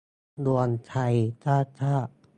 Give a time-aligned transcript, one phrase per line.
[0.45, 1.15] รวมไทย
[1.45, 2.11] สร้างชาติ